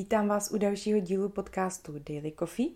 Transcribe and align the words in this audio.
Vítám 0.00 0.28
vás 0.28 0.50
u 0.50 0.58
dalšího 0.58 1.00
dílu 1.00 1.28
podcastu 1.28 1.92
Daily 1.98 2.32
Coffee. 2.38 2.68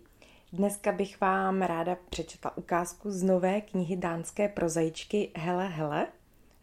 Dneska 0.53 0.91
bych 0.91 1.21
vám 1.21 1.61
ráda 1.61 1.97
přečetla 2.09 2.57
ukázku 2.57 3.11
z 3.11 3.23
nové 3.23 3.61
knihy 3.61 3.97
dánské 3.97 4.49
prozaičky 4.49 5.31
Hele 5.35 5.67
Hele. 5.67 6.07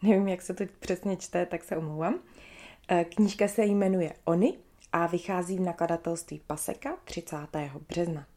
Nevím, 0.01 0.27
jak 0.27 0.41
se 0.41 0.53
to 0.53 0.63
přesně 0.79 1.17
čte, 1.17 1.45
tak 1.45 1.63
se 1.63 1.77
omlouvám. 1.77 2.19
Eh, 2.87 3.05
knížka 3.05 3.47
se 3.47 3.65
jmenuje 3.65 4.13
Oni 4.25 4.57
a 4.91 5.07
vychází 5.07 5.57
v 5.57 5.61
nakladatelství 5.61 6.41
Paseka 6.47 6.97
30. 7.03 7.37
března. 7.89 8.27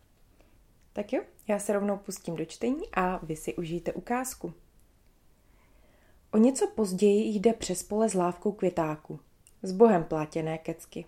Tak 0.93 1.13
jo, 1.13 1.23
já 1.49 1.59
se 1.59 1.73
rovnou 1.73 1.97
pustím 1.97 2.37
do 2.37 2.45
čtení 2.45 2.83
a 2.95 3.21
vy 3.23 3.37
si 3.37 3.55
užijte 3.55 3.93
ukázku. 3.93 4.53
O 6.33 6.39
něco 6.39 6.67
později 6.75 7.35
jde 7.35 7.53
přes 7.53 7.83
pole 7.83 8.09
s 8.09 8.15
lávkou 8.15 8.53
květáku. 8.53 9.21
S 9.63 9.73
bohem 9.73 10.05
plátěné 10.05 10.59
kecky. 10.59 11.05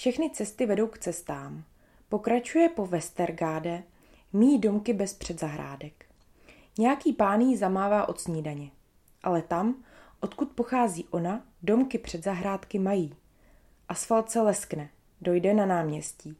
Všechny 0.00 0.30
cesty 0.30 0.66
vedou 0.66 0.86
k 0.86 0.98
cestám. 0.98 1.64
Pokračuje 2.08 2.68
po 2.68 2.86
Westergáde, 2.86 3.82
mý 4.32 4.58
domky 4.58 4.92
bez 4.92 5.14
předzahrádek. 5.14 6.06
Nějaký 6.78 7.12
pán 7.12 7.40
jí 7.40 7.56
zamává 7.56 8.08
od 8.08 8.20
snídaně. 8.20 8.70
Ale 9.22 9.42
tam, 9.42 9.84
odkud 10.20 10.52
pochází 10.52 11.06
ona, 11.10 11.46
domky 11.62 11.98
před 11.98 12.24
zahrádky 12.24 12.78
mají. 12.78 13.14
Asfalt 13.88 14.30
se 14.30 14.40
leskne, 14.40 14.90
dojde 15.20 15.54
na 15.54 15.66
náměstí. 15.66 16.36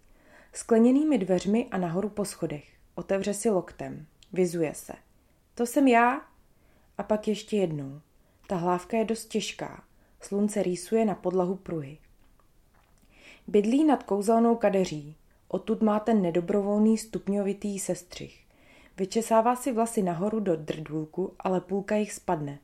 Skleněnými 0.53 1.19
dveřmi 1.19 1.69
a 1.71 1.79
nahoru 1.79 2.09
po 2.09 2.25
schodech. 2.25 2.69
Otevře 2.95 3.35
si 3.35 3.51
loktem. 3.51 4.07
Vyzuje 4.33 4.75
se. 4.75 4.93
To 5.55 5.67
jsem 5.67 5.89
já? 5.89 6.21
A 6.99 7.03
pak 7.03 7.29
ještě 7.29 7.57
jednou. 7.57 8.01
Ta 8.47 8.57
hlávka 8.57 8.97
je 8.97 9.05
dost 9.05 9.25
těžká. 9.25 9.85
Slunce 10.21 10.63
rýsuje 10.63 11.05
na 11.05 11.15
podlahu 11.15 11.57
pruhy. 11.57 11.99
Bydlí 13.47 13.85
nad 13.85 14.03
kouzelnou 14.03 14.57
kadeří. 14.57 15.17
Odtud 15.49 15.83
má 15.83 16.01
ten 16.01 16.23
nedobrovolný 16.23 16.99
stupňovitý 16.99 17.79
sestřih. 17.79 18.41
Vyčesává 18.97 19.57
si 19.57 19.73
vlasy 19.73 20.03
nahoru 20.03 20.41
do 20.41 20.57
drdůlku, 20.57 21.33
ale 21.39 21.61
půlka 21.61 21.97
jich 21.97 22.13
spadne. 22.13 22.59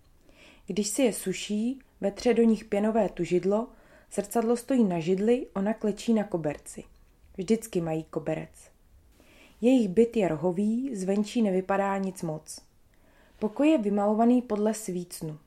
Když 0.66 0.88
si 0.88 1.02
je 1.02 1.12
suší, 1.12 1.80
vetře 2.00 2.34
do 2.34 2.42
nich 2.42 2.64
pěnové 2.64 3.08
tužidlo, 3.08 3.68
zrcadlo 4.12 4.56
stojí 4.56 4.84
na 4.84 5.00
židli, 5.00 5.46
ona 5.54 5.74
klečí 5.74 6.14
na 6.14 6.24
koberci. 6.24 6.84
Vždycky 7.36 7.80
mají 7.80 8.04
koberec. 8.04 8.70
Jejich 9.60 9.88
byt 9.88 10.16
je 10.16 10.28
rohový, 10.28 10.96
zvenčí 10.96 11.42
nevypadá 11.42 11.98
nic 11.98 12.22
moc. 12.22 12.60
Pokoj 13.38 13.70
je 13.70 13.78
vymalovaný 13.78 14.42
podle 14.42 14.74
svícnu. 14.74 15.38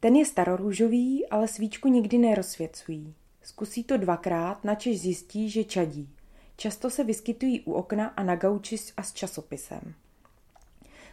Ten 0.00 0.16
je 0.16 0.24
starorůžový, 0.24 1.26
ale 1.26 1.48
svíčku 1.48 1.88
nikdy 1.88 2.18
nerozsvěcují. 2.18 3.14
Zkusí 3.42 3.84
to 3.84 3.96
dvakrát, 3.96 4.64
načež 4.64 5.00
zjistí, 5.00 5.50
že 5.50 5.64
čadí. 5.64 6.08
Často 6.56 6.90
se 6.90 7.04
vyskytují 7.04 7.60
u 7.60 7.72
okna 7.72 8.06
a 8.06 8.22
na 8.22 8.36
gauči 8.36 8.76
a 8.96 9.02
s 9.02 9.12
časopisem. 9.12 9.94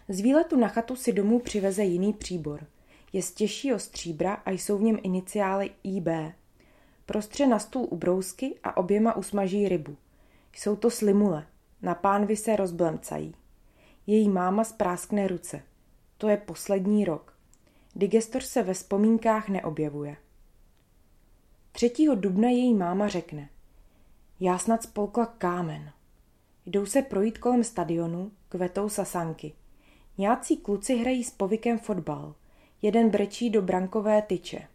Z 0.10 0.20
výletu 0.20 0.58
na 0.60 0.68
chatu 0.68 0.96
si 0.96 1.14
domů 1.14 1.40
přiveze 1.40 1.84
jiný 1.84 2.14
příbor. 2.14 2.68
Je 3.14 3.22
z 3.22 3.32
těžšího 3.32 3.80
stříbra 3.80 4.34
a 4.34 4.52
jsou 4.52 4.78
v 4.78 4.82
něm 4.82 5.00
iniciály 5.04 5.72
IB. 5.84 6.08
Prostře 7.06 7.48
na 7.48 7.60
stůl 7.60 7.88
u 7.90 7.96
brousky 7.96 8.56
a 8.64 8.78
oběma 8.78 9.16
usmaží 9.16 9.70
rybu. 9.70 9.98
Jsou 10.54 10.76
to 10.76 10.92
slimule. 10.92 11.48
Na 11.82 11.96
pánvi 11.96 12.36
se 12.36 12.56
rozblemcají. 12.56 13.36
Její 14.08 14.30
máma 14.30 14.64
spráskne 14.64 15.28
ruce. 15.28 15.62
To 16.18 16.30
je 16.30 16.38
poslední 16.38 17.06
rok. 17.06 17.34
Digestor 17.96 18.42
se 18.42 18.64
ve 18.64 18.74
vzpomínkách 18.74 19.50
neobjevuje. 19.50 20.18
3. 21.80 21.92
dubna 22.16 22.50
její 22.50 22.74
máma 22.74 23.08
řekne 23.08 23.50
Já 24.40 24.58
snad 24.58 24.84
spolkla 24.84 25.26
kámen. 25.26 25.92
Jdou 26.66 26.86
se 26.86 27.02
projít 27.02 27.38
kolem 27.38 27.64
stadionu, 27.64 28.32
kvetou 28.50 28.90
sasanky. 28.90 29.54
Nějací 30.18 30.58
kluci 30.58 30.96
hrají 30.96 31.24
s 31.24 31.32
povykem 31.32 31.80
fotbal. 31.80 32.36
Jeden 32.82 33.10
brečí 33.10 33.50
do 33.50 33.62
brankové 33.62 34.22
tyče. 34.22 34.68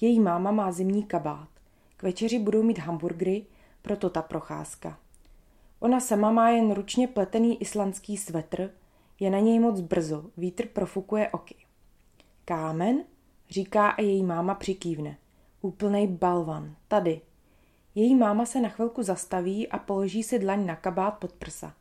Její 0.00 0.20
máma 0.20 0.50
má 0.50 0.72
zimní 0.72 1.02
kabát. 1.02 1.48
K 1.96 2.02
večeři 2.02 2.38
budou 2.38 2.62
mít 2.62 2.78
hamburgery, 2.78 3.46
proto 3.82 4.10
ta 4.10 4.22
procházka. 4.22 4.98
Ona 5.80 6.00
sama 6.00 6.30
má 6.30 6.50
jen 6.50 6.72
ručně 6.72 7.08
pletený 7.08 7.62
islandský 7.62 8.16
svetr, 8.16 8.70
je 9.20 9.30
na 9.30 9.38
něj 9.38 9.58
moc 9.58 9.80
brzo, 9.80 10.24
vítr 10.36 10.66
profukuje 10.66 11.28
oky. 11.30 11.56
Kámen, 12.44 13.04
říká 13.50 13.88
a 13.88 14.02
její 14.02 14.22
máma 14.22 14.54
přikývne. 14.54 15.16
Úplnej 15.62 16.06
balvan, 16.06 16.76
tady. 16.88 17.20
Její 17.94 18.14
máma 18.14 18.46
se 18.46 18.60
na 18.60 18.68
chvilku 18.68 19.02
zastaví 19.02 19.68
a 19.68 19.78
položí 19.78 20.22
si 20.22 20.38
dlaň 20.38 20.66
na 20.66 20.76
kabát 20.76 21.18
pod 21.18 21.32
prsa. 21.32 21.74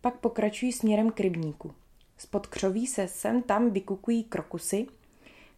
Pak 0.00 0.18
pokračují 0.18 0.72
směrem 0.72 1.10
k 1.10 1.20
rybníku. 1.20 1.74
Spod 2.18 2.46
křoví 2.46 2.86
se 2.86 3.08
sem 3.08 3.42
tam 3.42 3.70
vykukují 3.70 4.24
krokusy. 4.24 4.86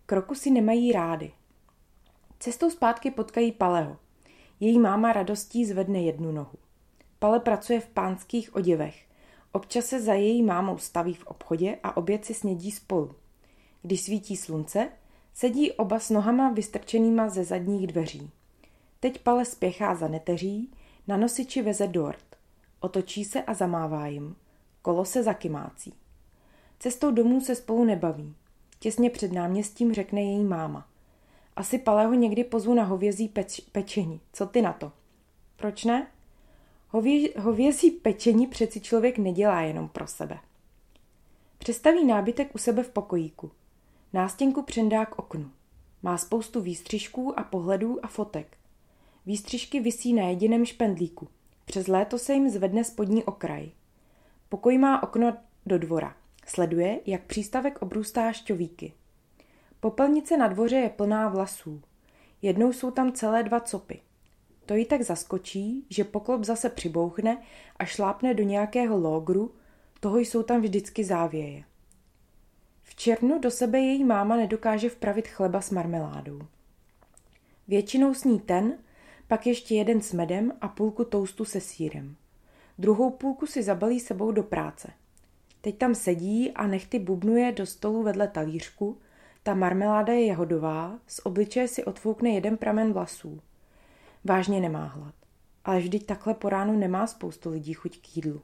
Krokusy 0.06 0.50
nemají 0.50 0.92
rády. 0.92 1.32
Cestou 2.38 2.70
zpátky 2.70 3.10
potkají 3.10 3.52
Paleho. 3.52 3.96
Její 4.60 4.78
máma 4.78 5.12
radostí 5.12 5.64
zvedne 5.64 6.02
jednu 6.02 6.32
nohu. 6.32 6.58
Pale 7.19 7.41
pracuje 7.41 7.81
v 7.81 7.88
pánských 7.88 8.54
oděvech. 8.54 9.06
Občas 9.52 9.86
se 9.86 10.00
za 10.00 10.14
její 10.14 10.42
mámou 10.42 10.78
staví 10.78 11.14
v 11.14 11.26
obchodě 11.26 11.78
a 11.82 11.96
oběd 11.96 12.25
si 12.25 12.34
snědí 12.34 12.70
spolu. 12.70 13.14
Když 13.82 14.00
svítí 14.00 14.36
slunce, 14.36 14.88
sedí 15.34 15.72
oba 15.72 15.99
s 15.99 16.11
nohama 16.11 16.50
vystrčenýma 16.50 17.28
ze 17.28 17.45
zadních 17.45 17.87
dveří. 17.87 18.31
Teď 19.00 19.19
Pale 19.19 19.45
spěchá 19.45 19.95
za 19.95 20.09
neteří, 20.09 20.71
na 21.09 21.17
nosiči 21.17 21.62
veze 21.62 21.87
dort. 21.87 22.25
Otočí 22.81 23.25
se 23.25 23.43
a 23.43 23.55
zamává 23.55 24.06
jim. 24.06 24.37
Kolo 24.83 25.05
se 25.05 25.23
zakymácí. 25.23 25.94
Cestou 26.78 27.11
domů 27.11 27.41
se 27.41 27.55
spolu 27.55 27.84
nebaví. 27.84 28.34
Těsně 28.78 29.11
před 29.11 29.33
náměstím 29.33 29.94
řekne 29.94 30.23
její 30.23 30.44
máma. 30.44 30.89
Asi 31.56 31.78
Paleho 31.78 32.15
někdy 32.15 32.44
pozvu 32.44 32.75
na 32.75 32.84
hovězí 32.84 33.28
peč- 33.28 33.61
pečení. 33.73 34.21
Co 34.33 34.47
ty 34.47 34.62
na 34.62 34.73
to? 34.73 34.93
Proč 35.56 35.84
ne? 35.84 36.06
Hově- 36.91 37.41
hovězí 37.41 37.91
pečení 37.91 38.47
přeci 38.47 38.81
člověk 38.81 39.19
nedělá 39.19 39.61
jenom 39.61 39.89
pro 39.89 40.06
sebe. 40.06 40.39
Přestaví 41.59 42.05
nábytek 42.05 42.55
u 42.55 42.59
sebe 42.59 42.83
v 42.83 42.91
pokojíku. 42.91 43.50
Nástěnku 44.14 44.62
přendá 44.62 45.06
k 45.06 45.19
oknu. 45.19 45.50
Má 46.02 46.19
spoustu 46.19 46.60
výstřižků 46.60 47.38
a 47.38 47.42
pohledů 47.42 48.04
a 48.04 48.08
fotek. 48.08 48.56
Výstřižky 49.26 49.80
visí 49.80 50.12
na 50.12 50.22
jediném 50.22 50.64
špendlíku. 50.64 51.28
Přes 51.64 51.86
léto 51.86 52.19
se 52.19 52.34
jim 52.34 52.50
zvedne 52.50 52.84
spodní 52.84 53.25
okraj. 53.25 53.70
Pokoj 54.48 54.78
má 54.78 55.02
okno 55.02 55.36
do 55.66 55.78
dvora. 55.78 56.16
Sleduje, 56.47 57.00
jak 57.06 57.22
přístavek 57.22 57.82
obrůstá 57.82 58.32
šťovíky. 58.32 58.92
Popelnice 59.80 60.36
na 60.36 60.48
dvoře 60.48 60.76
je 60.76 60.88
plná 60.88 61.28
vlasů. 61.28 61.82
Jednou 62.42 62.72
jsou 62.72 62.91
tam 62.91 63.12
celé 63.12 63.42
dva 63.42 63.60
copy. 63.60 64.00
To 64.66 64.75
ji 64.75 64.84
tak 64.84 65.02
zaskočí, 65.02 65.86
že 65.91 66.04
poklop 66.04 66.44
zase 66.44 66.69
přibouchne 66.69 67.42
a 67.76 67.84
šlápne 67.84 68.34
do 68.34 68.42
nějakého 68.42 68.98
logru, 68.98 69.54
toho 70.00 70.19
jsou 70.19 70.42
tam 70.42 70.60
vždycky 70.60 71.04
závěje. 71.04 71.64
V 72.84 72.95
červnu 72.95 73.39
do 73.39 73.50
sebe 73.50 73.78
její 73.78 74.05
máma 74.05 74.37
nedokáže 74.37 74.89
vpravit 74.89 75.28
chleba 75.28 75.61
s 75.61 75.71
marmeládou. 75.71 76.41
Většinou 77.69 78.15
sní 78.15 78.41
ten, 78.41 78.78
pak 79.28 79.47
ještě 79.47 79.75
jeden 79.75 80.00
s 80.00 80.12
medem 80.12 80.53
a 80.61 80.69
půlku 80.69 81.05
toustu 81.05 81.44
se 81.44 81.61
sírem. 81.61 82.17
Druhou 82.78 83.11
půlku 83.11 83.47
si 83.47 83.62
zabalí 83.62 84.00
sebou 84.00 84.32
do 84.32 84.43
práce. 84.43 84.91
Teď 85.61 85.79
tam 85.79 85.94
sedí 85.94 86.53
a 86.53 86.67
nechty 86.67 86.99
bubnuje 86.99 87.53
do 87.53 87.67
stolu 87.67 88.03
vedle 88.03 88.29
talířku, 88.29 88.99
ta 89.43 89.55
marmeláda 89.55 90.12
je 90.12 90.26
jahodová, 90.26 90.99
z 91.06 91.20
obličeje 91.25 91.69
si 91.69 91.85
otfoukne 91.85 92.31
jeden 92.31 92.56
pramen 92.56 92.93
vlasů. 92.93 93.41
Vážně 94.25 94.61
nemá 94.61 94.85
hlad. 94.85 95.14
Ale 95.64 95.79
vždyť 95.79 96.06
takhle 96.06 96.35
po 96.35 96.49
ránu 96.49 96.79
nemá 96.79 97.06
spoustu 97.06 97.50
lidí 97.50 97.73
chuť 97.73 97.99
k 98.00 98.17
jídlu. 98.17 98.43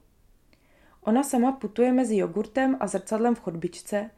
Ona 1.00 1.22
sama 1.22 1.52
putuje 1.52 1.92
mezi 1.92 2.16
jogurtem 2.16 2.76
a 2.80 2.86
zrcadlem 2.86 3.34
v 3.34 3.40
chodbičce, 3.40 4.10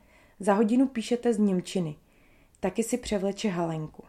za 0.42 0.54
hodinu 0.54 0.88
píšete 0.88 1.34
z 1.34 1.38
Němčiny. 1.38 1.96
Taky 2.60 2.82
si 2.82 2.98
převleče 2.98 3.48
Halenku. 3.48 4.04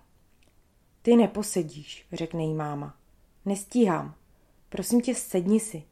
Ty 1.01 1.15
neposedíš, 1.15 2.05
řekne 2.13 2.43
jí 2.43 2.53
máma. 2.53 2.97
Nestíhám. 3.45 4.15
Prosím 4.69 5.01
tě, 5.01 5.15
sedni 5.15 5.59
si. 5.59 5.83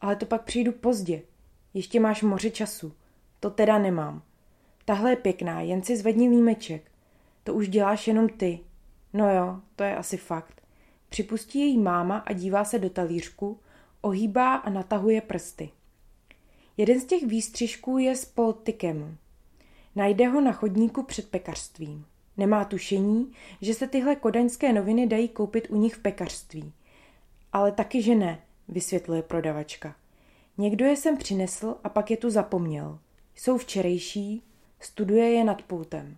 Ale 0.00 0.16
to 0.16 0.26
pak 0.26 0.44
přijdu 0.44 0.72
pozdě. 0.72 1.22
Ještě 1.74 2.00
máš 2.00 2.22
moře 2.22 2.50
času. 2.50 2.92
To 3.40 3.50
teda 3.50 3.78
nemám. 3.78 4.22
Tahle 4.84 5.10
je 5.10 5.16
pěkná, 5.16 5.60
jen 5.60 5.82
si 5.82 5.96
zvedni 5.96 6.28
límeček. 6.28 6.90
To 7.44 7.54
už 7.54 7.68
děláš 7.68 8.06
jenom 8.08 8.28
ty. 8.28 8.60
No 9.12 9.34
jo, 9.34 9.60
to 9.76 9.84
je 9.84 9.96
asi 9.96 10.16
fakt. 10.16 10.62
Připustí 11.08 11.58
její 11.58 11.78
máma 11.78 12.18
a 12.18 12.32
dívá 12.32 12.64
se 12.64 12.78
do 12.78 12.90
talířku, 12.90 13.60
ohýbá 14.00 14.54
a 14.54 14.70
natahuje 14.70 15.20
prsty. 15.20 15.70
Jeden 16.76 17.00
z 17.00 17.04
těch 17.04 17.26
výstřižků 17.26 17.98
je 17.98 18.16
s 18.16 18.24
poltikem. 18.24 19.18
Najde 20.00 20.28
ho 20.28 20.40
na 20.40 20.52
chodníku 20.52 21.02
před 21.02 21.28
pekařstvím. 21.28 22.06
Nemá 22.36 22.64
tušení, 22.64 23.32
že 23.60 23.74
se 23.74 23.86
tyhle 23.86 24.16
kodaňské 24.16 24.72
noviny 24.72 25.06
dají 25.06 25.28
koupit 25.28 25.66
u 25.70 25.76
nich 25.76 25.94
v 25.94 25.98
pekařství. 25.98 26.72
Ale 27.52 27.72
taky, 27.72 28.02
že 28.02 28.14
ne, 28.14 28.42
vysvětluje 28.68 29.22
prodavačka. 29.22 29.96
Někdo 30.58 30.84
je 30.84 30.96
sem 30.96 31.16
přinesl 31.16 31.76
a 31.84 31.88
pak 31.88 32.10
je 32.10 32.16
tu 32.16 32.30
zapomněl. 32.30 32.98
Jsou 33.34 33.58
včerejší, 33.58 34.42
studuje 34.80 35.30
je 35.30 35.44
nad 35.44 35.62
pultem. 35.62 36.16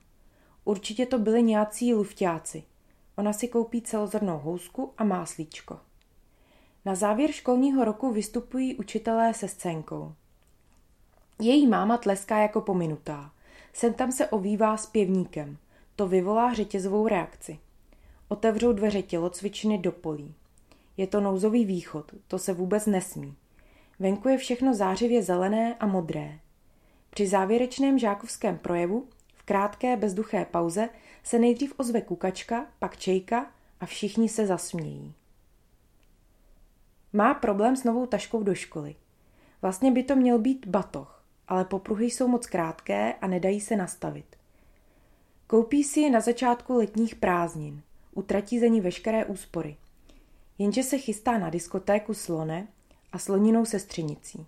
Určitě 0.65 1.07
to 1.07 1.19
byli 1.19 1.43
nějací 1.43 1.95
lufťáci. 1.95 2.63
Ona 3.17 3.33
si 3.33 3.49
koupí 3.49 3.83
celozrnou 3.83 4.39
housku 4.39 4.93
a 4.99 5.05
máslíčko. 5.05 5.81
Na 6.85 6.95
závěr 6.95 7.33
školního 7.33 7.85
roku 7.85 8.13
vystupují 8.13 8.75
učitelé 8.75 9.35
se 9.35 9.49
scénkou. 9.49 10.13
Její 11.41 11.67
máma 11.67 11.97
tleská 11.97 12.39
jako 12.39 12.61
pominutá. 12.61 13.32
Sem 13.73 13.95
tam 13.95 14.13
se 14.13 14.29
ovývá 14.29 14.77
s 14.77 14.87
pěvníkem. 14.87 15.57
To 15.97 16.09
vyvolá 16.09 16.55
řetězovou 16.55 17.09
reakci. 17.09 17.59
Otevřou 18.29 18.73
dveře 18.73 19.03
tělocvičny 19.03 19.79
do 19.79 19.93
polí. 19.93 20.35
Je 20.97 21.07
to 21.07 21.21
nouzový 21.21 21.65
východ, 21.65 22.13
to 22.29 22.39
se 22.39 22.53
vůbec 22.53 22.87
nesmí. 22.87 23.35
Venku 23.99 24.29
je 24.29 24.39
všechno 24.39 24.75
zářivě 24.75 25.23
zelené 25.23 25.75
a 25.75 25.87
modré. 25.87 26.39
Při 27.11 27.27
závěrečném 27.27 27.99
žákovském 27.99 28.59
projevu, 28.59 29.07
v 29.35 29.43
krátké 29.43 29.97
bezduché 29.97 30.45
pauze, 30.45 30.89
se 31.23 31.39
nejdřív 31.39 31.75
ozve 31.77 32.01
kukačka, 32.01 32.67
pak 32.79 32.97
čejka 32.97 33.51
a 33.81 33.87
všichni 33.87 34.29
se 34.29 34.47
zasmějí. 34.47 35.15
Má 37.13 37.35
problém 37.35 37.77
s 37.77 37.85
novou 37.85 38.07
taškou 38.07 38.43
do 38.43 38.55
školy. 38.55 38.95
Vlastně 39.63 39.91
by 39.91 40.03
to 40.03 40.17
měl 40.17 40.39
být 40.39 40.67
batoh, 40.67 41.22
ale 41.49 41.65
popruhy 41.65 42.07
jsou 42.07 42.29
moc 42.29 42.47
krátké 42.47 43.15
a 43.15 43.27
nedají 43.27 43.61
se 43.61 43.77
nastavit. 43.77 44.37
Koupí 45.47 45.85
si 45.85 46.01
je 46.01 46.11
na 46.11 46.21
začátku 46.21 46.75
letních 46.75 47.15
prázdnin. 47.15 47.83
Utratí 48.15 48.61
za 48.61 48.67
ní 48.67 48.81
veškeré 48.81 49.25
úspory. 49.25 49.77
Jenže 50.59 50.83
se 50.83 50.99
chystá 50.99 51.39
na 51.39 51.51
diskotéku 51.51 52.15
Slone 52.15 52.69
a 53.13 53.19
sloninou 53.19 53.65
sestřenicí. 53.65 54.47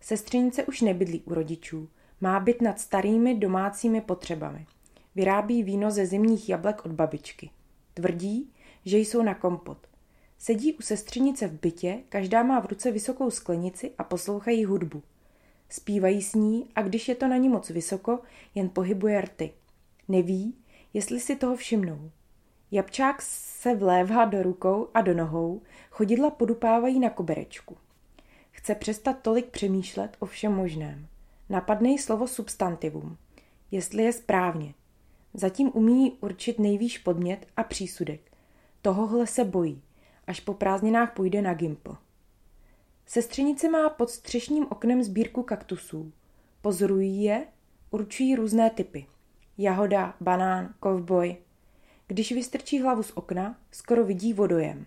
Sestřenice 0.00 0.64
už 0.64 0.80
nebydlí 0.80 1.20
u 1.20 1.34
rodičů, 1.34 1.88
má 2.20 2.40
být 2.40 2.62
nad 2.62 2.80
starými 2.80 3.34
domácími 3.34 4.00
potřebami. 4.00 4.66
Vyrábí 5.14 5.62
víno 5.62 5.90
ze 5.90 6.06
zimních 6.06 6.48
jablek 6.48 6.86
od 6.86 6.92
babičky. 6.92 7.50
Tvrdí, 7.94 8.52
že 8.84 8.98
jsou 8.98 9.22
na 9.22 9.34
kompot. 9.34 9.78
Sedí 10.38 10.72
u 10.72 10.82
sestřenice 10.82 11.48
v 11.48 11.60
bytě, 11.60 11.98
každá 12.08 12.42
má 12.42 12.60
v 12.60 12.66
ruce 12.66 12.90
vysokou 12.90 13.30
sklenici 13.30 13.92
a 13.98 14.04
poslouchají 14.04 14.64
hudbu. 14.64 15.02
Zpívají 15.68 16.22
s 16.22 16.34
ní 16.34 16.68
a 16.74 16.82
když 16.82 17.08
je 17.08 17.14
to 17.14 17.28
na 17.28 17.36
ní 17.36 17.48
moc 17.48 17.70
vysoko, 17.70 18.20
jen 18.54 18.68
pohybuje 18.68 19.20
rty. 19.20 19.52
Neví, 20.08 20.54
jestli 20.94 21.20
si 21.20 21.36
toho 21.36 21.56
všimnou. 21.56 22.10
Jabčák 22.70 23.22
se 23.22 23.74
vlévá 23.74 24.24
do 24.24 24.42
rukou 24.42 24.88
a 24.94 25.00
do 25.00 25.14
nohou, 25.14 25.62
chodidla 25.90 26.30
podupávají 26.30 27.00
na 27.00 27.10
koberečku. 27.10 27.76
Chce 28.50 28.74
přestat 28.74 29.16
tolik 29.22 29.46
přemýšlet 29.46 30.16
o 30.18 30.26
všem 30.26 30.52
možném. 30.52 31.06
Napadne 31.48 31.88
jí 31.88 31.98
slovo 31.98 32.26
substantivum, 32.26 33.16
jestli 33.70 34.02
je 34.02 34.12
správně. 34.12 34.74
Zatím 35.34 35.70
umí 35.74 36.12
určit 36.20 36.58
nejvýš 36.58 36.98
podmět 36.98 37.46
a 37.56 37.62
přísudek. 37.62 38.20
Tohohle 38.82 39.26
se 39.26 39.44
bojí, 39.44 39.82
až 40.26 40.40
po 40.40 40.54
prázdninách 40.54 41.14
půjde 41.14 41.42
na 41.42 41.54
gimpl. 41.54 41.96
Sestřenice 43.08 43.68
má 43.68 43.88
pod 43.88 44.10
střešním 44.10 44.66
oknem 44.70 45.02
sbírku 45.02 45.42
kaktusů. 45.42 46.12
Pozorují 46.60 47.22
je, 47.22 47.46
určují 47.90 48.36
různé 48.36 48.70
typy. 48.70 49.06
Jahoda, 49.58 50.14
banán, 50.20 50.74
kovboj. 50.80 51.36
Když 52.06 52.32
vystrčí 52.32 52.80
hlavu 52.80 53.02
z 53.02 53.12
okna, 53.14 53.58
skoro 53.70 54.04
vidí 54.04 54.32
vodojem. 54.32 54.86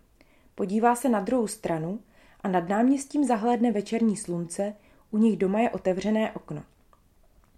Podívá 0.56 0.96
se 0.96 1.10
na 1.10 1.20
druhou 1.20 1.48
stranu 1.48 2.00
a 2.42 2.48
nad 2.48 2.70
náměstím 2.70 3.24
zahlédne 3.24 3.72
večerní 3.72 4.18
slunce, 4.18 4.74
u 5.12 5.18
nich 5.18 5.38
doma 5.38 5.60
je 5.60 5.70
otevřené 5.70 6.32
okno. 6.32 6.64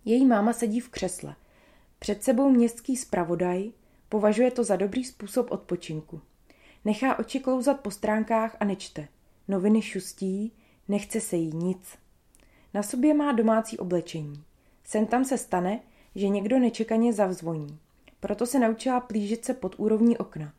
Její 0.05 0.25
máma 0.25 0.53
sedí 0.53 0.79
v 0.79 0.89
křesle. 0.89 1.35
Před 1.99 2.23
sebou 2.23 2.49
městský 2.49 2.97
zpravodaj, 2.97 3.71
považuje 4.09 4.51
to 4.51 4.63
za 4.63 4.75
dobrý 4.75 5.03
způsob 5.03 5.51
odpočinku. 5.51 6.21
Nechá 6.85 7.19
oči 7.19 7.39
klouzat 7.39 7.79
po 7.79 7.91
stránkách 7.91 8.57
a 8.59 8.65
nečte. 8.65 9.07
Noviny 9.47 9.81
šustí, 9.81 10.51
nechce 10.87 11.21
se 11.21 11.35
jí 11.35 11.55
nic. 11.55 11.97
Na 12.73 12.83
sobě 12.83 13.13
má 13.13 13.31
domácí 13.31 13.77
oblečení. 13.77 14.43
Sem 14.83 15.05
tam 15.05 15.25
se 15.25 15.37
stane, 15.37 15.79
že 16.15 16.27
někdo 16.27 16.59
nečekaně 16.59 17.13
zavzvoní. 17.13 17.79
Proto 18.19 18.45
se 18.45 18.59
naučila 18.59 18.99
plížit 18.99 19.45
se 19.45 19.53
pod 19.53 19.75
úrovní 19.77 20.17
okna. 20.17 20.53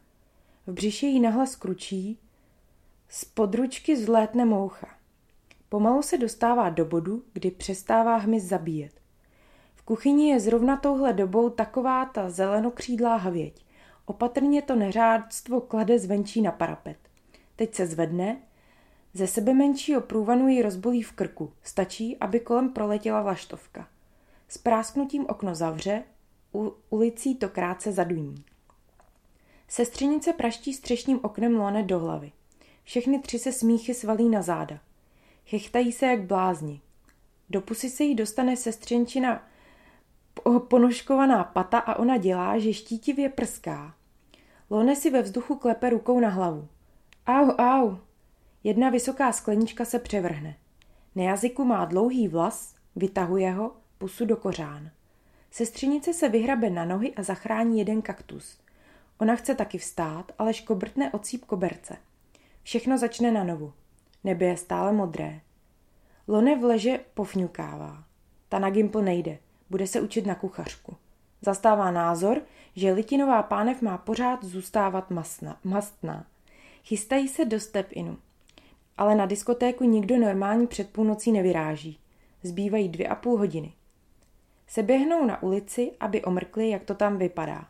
V 0.66 0.72
břiše 0.72 1.06
jí 1.06 1.20
nahlas 1.20 1.56
kručí, 1.56 2.18
z 3.08 3.24
područky 3.24 3.96
zlétne 3.96 4.44
moucha. 4.44 4.88
Pomalu 5.68 6.02
se 6.02 6.18
dostává 6.18 6.70
do 6.70 6.84
bodu, 6.84 7.22
kdy 7.32 7.50
přestává 7.50 8.16
hmyz 8.16 8.44
zabíjet. 8.44 8.92
V 9.74 9.82
kuchyni 9.82 10.30
je 10.30 10.40
zrovna 10.40 10.76
touhle 10.76 11.12
dobou 11.12 11.50
taková 11.50 12.04
ta 12.04 12.30
zelenokřídlá 12.30 13.16
havěť. 13.16 13.64
Opatrně 14.06 14.62
to 14.62 14.76
neřádstvo 14.76 15.60
klade 15.60 15.98
zvenčí 15.98 16.42
na 16.42 16.52
parapet. 16.52 16.96
Teď 17.56 17.74
se 17.74 17.86
zvedne, 17.86 18.42
ze 19.14 19.26
sebe 19.26 19.54
menšího 19.54 20.00
průvanu 20.00 20.48
ji 20.48 20.62
rozbolí 20.62 21.02
v 21.02 21.12
krku. 21.12 21.52
Stačí, 21.62 22.16
aby 22.16 22.40
kolem 22.40 22.72
proletěla 22.72 23.22
vlaštovka. 23.22 23.88
S 24.48 24.58
prásknutím 24.58 25.26
okno 25.28 25.54
zavře, 25.54 26.02
u 26.54 26.74
ulicí 26.90 27.34
to 27.34 27.48
krátce 27.48 27.92
zaduní. 27.92 28.44
Sestřenice 29.68 30.32
praští 30.32 30.74
střešním 30.74 31.20
oknem 31.22 31.56
lone 31.56 31.82
do 31.82 31.98
hlavy. 31.98 32.32
Všechny 32.84 33.18
tři 33.18 33.38
se 33.38 33.52
smíchy 33.52 33.94
svalí 33.94 34.28
na 34.28 34.42
záda. 34.42 34.78
Chechtají 35.46 35.92
se 35.92 36.06
jak 36.06 36.22
blázni. 36.22 36.80
Do 37.50 37.60
pusy 37.60 37.90
se 37.90 38.04
jí 38.04 38.14
dostane 38.14 38.56
sestřenčina 38.56 39.48
ponožkovaná 40.68 41.44
pata 41.44 41.78
a 41.78 41.98
ona 41.98 42.16
dělá, 42.16 42.58
že 42.58 42.72
štítivě 42.72 43.28
prská. 43.28 43.94
Lone 44.70 44.96
si 44.96 45.10
ve 45.10 45.22
vzduchu 45.22 45.56
klepe 45.56 45.90
rukou 45.90 46.20
na 46.20 46.28
hlavu. 46.28 46.68
Au, 47.26 47.50
au. 47.58 47.96
Jedna 48.64 48.90
vysoká 48.90 49.32
sklenička 49.32 49.84
se 49.84 49.98
převrhne. 49.98 50.56
Na 51.14 51.22
jazyku 51.22 51.64
má 51.64 51.84
dlouhý 51.84 52.28
vlas, 52.28 52.74
vytahuje 52.96 53.52
ho, 53.52 53.72
pusu 53.98 54.24
do 54.24 54.36
kořán. 54.36 54.90
Sestřenice 55.50 56.14
se 56.14 56.28
vyhrabe 56.28 56.70
na 56.70 56.84
nohy 56.84 57.14
a 57.14 57.22
zachrání 57.22 57.78
jeden 57.78 58.02
kaktus. 58.02 58.58
Ona 59.18 59.36
chce 59.36 59.54
taky 59.54 59.78
vstát, 59.78 60.32
ale 60.38 60.54
škobrtne 60.54 61.10
ocíp 61.10 61.44
koberce. 61.44 61.96
Všechno 62.62 62.98
začne 62.98 63.32
na 63.32 63.44
novu. 63.44 63.72
Nebe 64.24 64.46
je 64.46 64.56
stále 64.56 64.92
modré. 64.92 65.40
Lone 66.28 66.58
v 66.58 66.64
leže 66.64 67.00
pofňukává. 67.14 68.04
Ta 68.48 68.58
na 68.58 68.70
Gimpl 68.70 69.02
nejde. 69.02 69.38
Bude 69.70 69.86
se 69.86 70.00
učit 70.00 70.26
na 70.26 70.34
kuchařku. 70.34 70.96
Zastává 71.40 71.90
názor, 71.90 72.42
že 72.76 72.92
litinová 72.92 73.42
pánev 73.42 73.82
má 73.82 73.98
pořád 73.98 74.44
zůstávat 74.44 75.10
masna, 75.10 75.58
mastná. 75.64 76.26
Chystají 76.84 77.28
se 77.28 77.44
do 77.44 77.60
step-inu. 77.60 78.18
Ale 78.98 79.14
na 79.14 79.26
diskotéku 79.26 79.84
nikdo 79.84 80.16
normální 80.16 80.66
před 80.66 80.90
půlnocí 80.90 81.32
nevyráží. 81.32 81.98
Zbývají 82.42 82.88
dvě 82.88 83.08
a 83.08 83.14
půl 83.14 83.38
hodiny. 83.38 83.72
Se 84.66 84.82
běhnou 84.82 85.26
na 85.26 85.42
ulici, 85.42 85.92
aby 86.00 86.24
omrkli, 86.24 86.70
jak 86.70 86.84
to 86.84 86.94
tam 86.94 87.18
vypadá. 87.18 87.68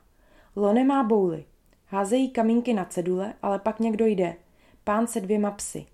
Lone 0.57 0.85
má 0.85 1.03
bouly. 1.03 1.45
Házejí 1.87 2.31
kamínky 2.31 2.75
na 2.75 2.85
cedule, 2.85 3.35
ale 3.43 3.59
pak 3.59 3.81
někdo 3.81 4.07
jde. 4.07 4.37
Pán 4.85 5.07
se 5.07 5.21
dvěma 5.21 5.51
psy. 5.51 5.87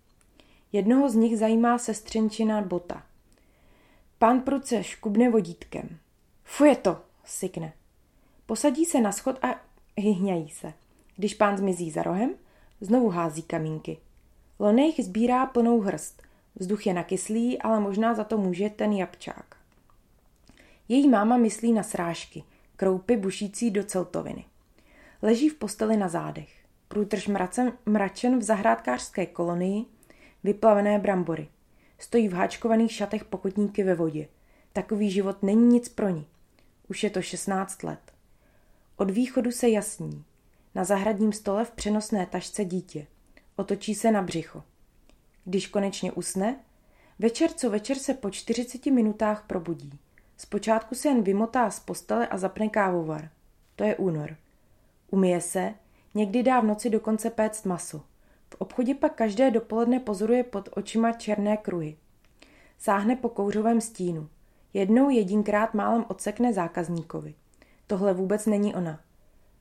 Jednoho 0.73 1.11
z 1.11 1.15
nich 1.15 1.39
zajímá 1.39 1.79
sestřenčina 1.79 2.63
bota. 2.63 3.03
Pán 4.19 4.41
pruce 4.41 4.85
škubne 4.85 5.31
vodítkem. 5.31 5.99
Fuje 6.45 6.77
to, 6.77 7.01
sykne. 7.25 7.73
Posadí 8.47 8.85
se 8.85 9.01
na 9.01 9.13
schod 9.13 9.45
a 9.45 9.61
hyhňají 9.97 10.49
se. 10.49 10.73
Když 11.17 11.35
pán 11.35 11.57
zmizí 11.57 11.91
za 11.91 12.03
rohem, 12.03 12.35
znovu 12.81 13.09
hází 13.09 13.43
kamínky. 13.43 13.99
Lonejch 14.59 15.05
sbírá 15.05 15.47
plnou 15.47 15.81
hrst. 15.81 16.23
Vzduch 16.57 16.87
je 16.87 16.95
nakyslý, 16.95 17.59
ale 17.63 17.81
možná 17.81 18.15
za 18.15 18.25
to 18.25 18.39
může 18.39 18.71
ten 18.71 18.93
jabčák. 18.93 19.57
Její 20.89 21.09
máma 21.09 21.37
myslí 21.37 21.73
na 21.73 21.83
srážky, 21.83 22.45
kroupy 22.77 23.17
bušící 23.17 23.71
do 23.71 23.85
celtoviny. 23.85 24.45
Leží 25.23 25.49
v 25.49 25.55
posteli 25.55 25.97
na 25.97 26.09
zádech. 26.09 26.49
Průtrž 26.89 27.27
mracen, 27.27 27.73
mračen 27.87 28.39
v 28.39 28.43
zahrádkářské 28.43 29.27
kolonii, 29.27 29.85
vyplavené 30.45 30.99
brambory. 30.99 31.49
Stojí 31.99 32.29
v 32.29 32.33
háčkovaných 32.33 32.93
šatech 32.93 33.25
pokotníky 33.25 33.83
ve 33.83 33.95
vodě. 33.95 34.29
Takový 34.73 35.11
život 35.11 35.43
není 35.43 35.67
nic 35.67 35.89
pro 35.89 36.09
ní. 36.09 36.27
Už 36.89 37.05
je 37.05 37.11
to 37.11 37.23
16 37.23 37.83
let. 37.83 38.13
Od 38.97 39.11
východu 39.11 39.51
se 39.51 39.69
jasní. 39.69 40.25
Na 40.75 40.85
zahradním 40.85 41.33
stole 41.33 41.65
v 41.65 41.71
přenosné 41.71 42.27
tašce 42.27 42.65
dítě. 42.65 43.07
Otočí 43.59 43.95
se 43.95 44.11
na 44.13 44.23
břicho. 44.23 44.63
Když 45.45 45.67
konečně 45.67 46.13
usne, 46.13 46.57
večer 47.19 47.51
co 47.51 47.71
večer 47.71 47.99
se 47.99 48.15
po 48.15 48.31
40 48.31 48.87
minutách 48.87 49.45
probudí. 49.47 49.99
Zpočátku 50.37 50.95
se 50.95 51.09
jen 51.09 51.23
vymotá 51.23 51.71
z 51.71 51.81
postele 51.81 52.29
a 52.29 52.39
zapne 52.39 52.69
kávovar. 52.69 53.31
To 53.77 53.85
je 53.85 53.97
únor. 53.97 54.37
Umije 55.11 55.41
se, 55.41 55.75
někdy 56.15 56.43
dá 56.43 56.61
v 56.61 56.65
noci 56.65 56.91
dokonce 56.91 57.31
péct 57.31 57.67
maso. 57.67 57.99
V 58.51 58.55
obchodě 58.59 58.95
pak 58.95 59.15
každé 59.15 59.51
dopoledne 59.51 60.01
pozoruje 60.01 60.45
pod 60.45 60.69
očima 60.77 61.13
černé 61.13 61.57
kruhy. 61.57 61.97
Sáhne 62.79 63.17
po 63.17 63.29
kouřovém 63.29 63.81
stínu. 63.81 64.29
Jednou 64.75 65.11
jedinkrát 65.11 65.75
málem 65.75 66.05
odsekne 66.09 66.53
zákazníkovi. 66.53 67.35
Tohle 67.87 68.15
vůbec 68.15 68.47
není 68.47 68.75
ona. 68.75 69.01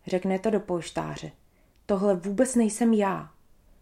Řekne 0.07 0.39
to 0.39 0.49
do 0.49 0.59
polštáře. 0.59 1.31
Tohle 1.85 2.15
vůbec 2.15 2.55
nejsem 2.55 2.93
já. 2.93 3.36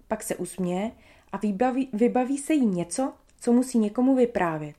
Pak 0.07 0.23
se 0.23 0.35
usměje 0.35 0.91
a 1.31 1.37
vybaví, 1.37 1.89
vybaví 1.93 2.37
se 2.37 2.53
jí 2.53 2.65
něco, 2.65 3.13
co 3.39 3.53
musí 3.53 3.77
někomu 3.77 4.15
vyprávět. 4.15 4.75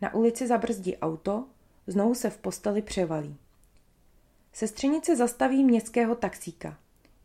Na 0.00 0.14
ulici 0.14 0.46
zabrzdí 0.46 0.96
auto, 0.96 1.44
znovu 1.86 2.14
se 2.14 2.30
v 2.30 2.38
posteli 2.38 2.82
převalí. 2.82 3.36
Sestřenice 4.52 5.16
zastaví 5.16 5.64
městského 5.64 6.14
taxíka, 6.14 6.78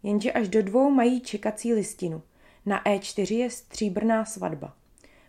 jenže 0.03 0.31
až 0.31 0.49
do 0.49 0.61
dvou 0.61 0.89
mají 0.89 1.21
čekací 1.21 1.73
listinu. 1.73 2.21
Na 2.65 2.83
E4 2.83 3.37
je 3.37 3.49
stříbrná 3.49 4.25
svatba. 4.25 4.75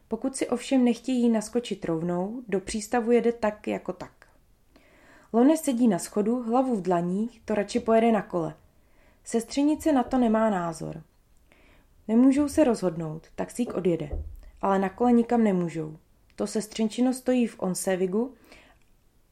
Pokud 0.09 0.37
si 0.37 0.49
ovšem 0.49 0.85
nechtějí 0.85 1.29
naskočit 1.29 1.85
rovnou, 1.85 2.43
do 2.49 2.61
přístavu 2.61 3.11
jede 3.11 3.33
tak 3.33 3.69
jako 3.69 3.93
tak. 3.93 4.13
Lone 5.33 5.57
sedí 5.57 5.89
na 5.89 5.99
schodu, 5.99 6.43
hlavu 6.43 6.77
v 6.77 6.83
dlaních, 6.83 7.41
to 7.45 7.55
radši 7.55 7.81
pojede 7.81 8.13
na 8.13 8.23
kole. 8.23 8.55
Sestřenice 9.25 9.93
na 9.93 10.03
to 10.03 10.19
nemá 10.19 10.51
názor. 10.51 11.03
Nemůžou 12.09 12.49
se 12.49 12.65
rozhodnout, 12.65 13.27
taxík 13.35 13.75
odjede, 13.75 14.25
ale 14.63 14.79
na 14.79 14.89
kole 14.89 15.13
nikam 15.13 15.45
nemůžou. 15.45 15.99
To 16.37 16.47
sestřenčino 16.47 17.15
stojí 17.15 17.47
v 17.47 17.61
Onsevigu 17.63 18.35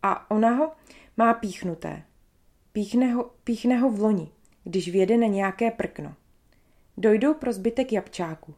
a 0.02 0.30
ona 0.30 0.50
ho 0.50 0.72
má 1.16 1.34
píchnuté. 1.34 2.02
Píchne 2.72 3.12
ho, 3.12 3.30
píchne 3.44 3.78
ho 3.78 3.90
v 3.90 4.00
loni, 4.00 4.30
když 4.64 4.88
vjede 4.88 5.16
na 5.16 5.26
nějaké 5.26 5.70
prkno. 5.70 6.14
Dojdou 6.96 7.34
pro 7.34 7.52
zbytek 7.52 7.92
jabčáku, 7.92 8.54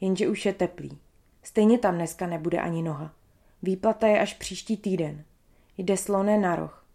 jenže 0.00 0.28
už 0.28 0.46
je 0.46 0.52
teplý. 0.52 0.98
Stejně 1.42 1.78
tam 1.78 1.94
dneska 1.94 2.26
nebude 2.26 2.60
ani 2.60 2.82
noha. 2.82 3.14
Výplata 3.62 4.06
je 4.06 4.20
až 4.20 4.34
příští 4.34 4.76
týden. 4.76 5.24
Jde 5.78 5.96
sloné 5.96 6.38
na 6.38 6.56
roh. 6.56 6.86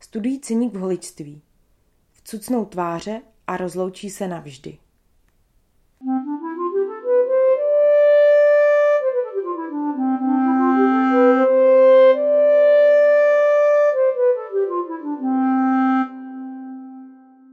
Studují 0.00 0.40
ceník 0.40 0.74
v 0.74 0.78
holičství. 0.78 1.42
Vcucnou 2.12 2.64
tváře 2.64 3.22
a 3.46 3.56
rozloučí 3.56 4.10
se 4.10 4.28
navždy. 4.28 4.78